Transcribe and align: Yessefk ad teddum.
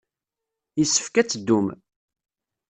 Yessefk 0.79 1.15
ad 1.21 1.27
teddum. 1.27 1.67